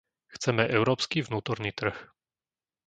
Chceme 0.33 0.63
európsky 0.77 1.17
vnútorný 1.27 1.71
trh. 1.79 1.93